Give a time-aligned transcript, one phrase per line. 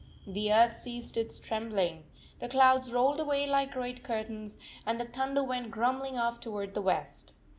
[0.25, 2.05] The earth ceased its trembling.
[2.39, 6.81] The clouds rolled away like great curtains, and the thunder went grumbling off toward the
[6.81, 7.33] west.